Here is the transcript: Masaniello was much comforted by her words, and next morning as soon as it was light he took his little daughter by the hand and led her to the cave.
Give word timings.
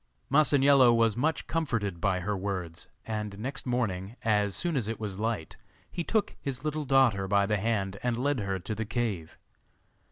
Masaniello 0.31 0.91
was 0.91 1.15
much 1.15 1.45
comforted 1.45 2.01
by 2.01 2.21
her 2.21 2.35
words, 2.35 2.87
and 3.05 3.37
next 3.37 3.67
morning 3.67 4.15
as 4.23 4.55
soon 4.55 4.75
as 4.75 4.87
it 4.87 4.99
was 4.99 5.19
light 5.19 5.57
he 5.91 6.03
took 6.03 6.35
his 6.41 6.65
little 6.65 6.85
daughter 6.85 7.27
by 7.27 7.45
the 7.45 7.57
hand 7.57 7.99
and 8.01 8.17
led 8.17 8.39
her 8.39 8.57
to 8.57 8.73
the 8.73 8.83
cave. 8.85 9.37